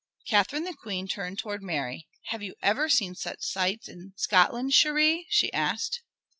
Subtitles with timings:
[0.27, 2.07] Catherine the Queen turned towards Mary.
[2.29, 6.01] "Have you ever seen such sights in Scotland, chèrie?" she asked.